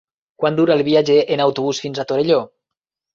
Quant 0.43 0.55
dura 0.59 0.73
el 0.77 0.81
viatge 0.87 1.17
en 1.35 1.43
autobús 1.45 1.81
fins 1.83 2.01
a 2.01 2.07
Torelló? 2.13 2.41